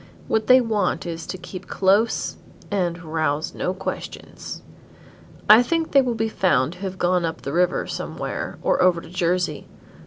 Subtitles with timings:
[0.27, 2.35] What they want is too keep close
[2.71, 4.63] and rouse no questions.
[5.47, 8.99] I think they will be found to have gone up the river somewhere, or over
[8.99, 9.67] to Jersey.